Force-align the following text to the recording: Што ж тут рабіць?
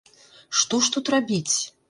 Што 0.61 0.79
ж 0.87 0.91
тут 0.97 1.13
рабіць? 1.17 1.55